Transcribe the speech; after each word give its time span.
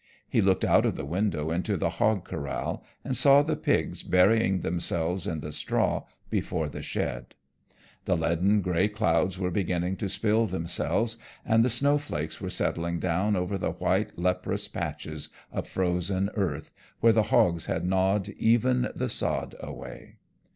He 0.27 0.41
looked 0.41 0.65
out 0.65 0.87
of 0.87 0.95
the 0.95 1.05
window 1.05 1.51
into 1.51 1.77
the 1.77 1.91
hog 2.01 2.25
corral 2.25 2.83
and 3.05 3.15
saw 3.15 3.43
the 3.43 3.55
pigs 3.55 4.01
burying 4.01 4.61
themselves 4.61 5.27
in 5.27 5.41
the 5.41 5.51
straw 5.51 6.05
before 6.31 6.69
the 6.69 6.81
shed. 6.81 7.35
The 8.05 8.17
leaden 8.17 8.61
gray 8.61 8.87
clouds 8.87 9.37
were 9.37 9.51
beginning 9.51 9.97
to 9.97 10.09
spill 10.09 10.47
themselves, 10.47 11.17
and 11.45 11.63
the 11.63 11.69
snowflakes 11.69 12.41
were 12.41 12.49
settling 12.49 12.97
down 12.99 13.35
over 13.35 13.59
the 13.59 13.73
white 13.73 14.11
leprous 14.17 14.67
patches 14.67 15.29
of 15.51 15.67
frozen 15.67 16.31
earth 16.33 16.71
where 16.99 17.13
the 17.13 17.21
hogs 17.29 17.67
had 17.67 17.85
gnawed 17.85 18.27
even 18.39 18.89
the 18.95 19.07
sod 19.07 19.53
away. 19.59 20.15